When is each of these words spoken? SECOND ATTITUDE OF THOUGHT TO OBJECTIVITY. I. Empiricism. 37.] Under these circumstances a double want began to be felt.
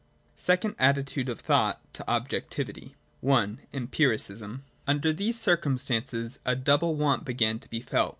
SECOND 0.35 0.73
ATTITUDE 0.79 1.29
OF 1.29 1.39
THOUGHT 1.41 1.93
TO 1.93 2.03
OBJECTIVITY. 2.11 2.95
I. 3.29 3.57
Empiricism. 3.71 4.63
37.] 4.63 4.63
Under 4.87 5.13
these 5.13 5.39
circumstances 5.39 6.39
a 6.43 6.55
double 6.55 6.95
want 6.95 7.23
began 7.23 7.59
to 7.59 7.69
be 7.69 7.81
felt. 7.81 8.09